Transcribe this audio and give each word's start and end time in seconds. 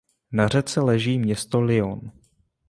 Na 0.31 0.47
řece 0.47 0.81
leží 0.81 1.19
město 1.19 1.61
Lyon. 1.61 2.11